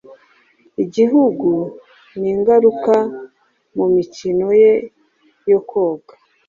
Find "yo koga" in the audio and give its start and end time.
5.51-6.15